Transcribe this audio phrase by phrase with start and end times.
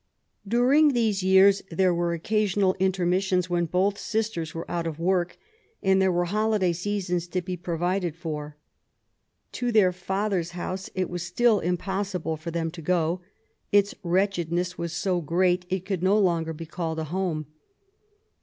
[0.47, 5.37] During these years there were occasional intermissions when both sisters were out of work,
[5.83, 8.57] and there were holiday seasons to be provided for.
[9.51, 13.21] To their f ather^s house it vras still impossible for them to go.
[13.71, 17.45] Its wretchedness was so great, it could no longer be called a home.